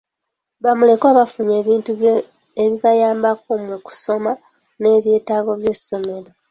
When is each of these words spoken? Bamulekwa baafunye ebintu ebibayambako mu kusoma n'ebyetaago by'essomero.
Bamulekwa 0.63 1.17
baafunye 1.17 1.53
ebintu 1.61 1.91
ebibayambako 2.63 3.51
mu 3.65 3.75
kusoma 3.85 4.31
n'ebyetaago 4.81 5.51
by'essomero. 5.59 6.29